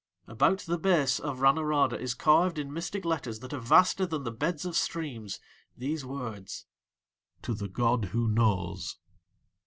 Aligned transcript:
About 0.25 0.61
the 0.61 0.79
base 0.79 1.19
of 1.19 1.41
Ranorada 1.41 1.95
is 1.95 2.15
carved 2.15 2.57
in 2.57 2.73
mystic 2.73 3.05
letters 3.05 3.37
that 3.41 3.53
are 3.53 3.59
vaster 3.59 4.07
than 4.07 4.23
the 4.23 4.31
beds 4.31 4.65
of 4.65 4.75
streams 4.75 5.39
these 5.77 6.03
words: 6.03 6.65
To 7.43 7.53
the 7.53 7.69
god 7.69 8.05
who 8.05 8.27
knows. 8.27 8.97